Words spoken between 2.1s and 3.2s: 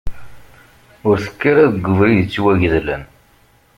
yettwagedlen.